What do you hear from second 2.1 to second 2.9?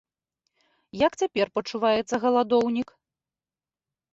галадоўнік?